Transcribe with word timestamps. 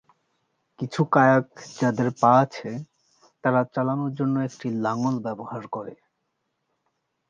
কিছু 0.79 1.01
কায়াক 1.13 1.47
যাদের 1.79 2.09
পা 2.21 2.31
আছে 2.43 2.69
তারা 3.43 3.61
চালানোর 3.73 4.11
জন্য 4.13 4.35
একটি 4.39 4.67
লাঙল 4.81 5.15
ব্যবহার 5.25 5.63
করে। 5.67 5.93